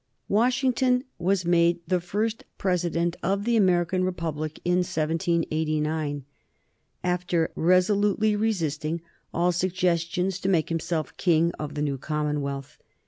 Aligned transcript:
Washington 0.27 1.03
was 1.19 1.45
made 1.45 1.79
the 1.87 2.01
first 2.01 2.43
President 2.57 3.15
of 3.21 3.45
the 3.45 3.55
American 3.55 4.03
Republic 4.03 4.59
in 4.65 4.77
1789, 4.79 6.25
after 7.03 7.51
resolutely 7.55 8.35
resisting 8.35 9.01
all 9.31 9.51
suggestions 9.51 10.39
to 10.39 10.49
make 10.49 10.69
himself 10.69 11.15
king 11.17 11.51
of 11.59 11.75
the 11.75 11.83
new 11.83 11.99
commonwealth. 11.99 12.79